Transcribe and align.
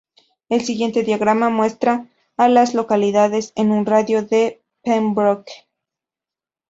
El 0.49 0.61
siguiente 0.61 1.03
diagrama 1.03 1.51
muestra 1.51 2.07
a 2.35 2.49
las 2.49 2.73
localidades 2.73 3.53
en 3.55 3.71
un 3.71 3.85
radio 3.85 4.23
de 4.23 4.27
de 4.29 4.63
Pembroke. 4.83 5.51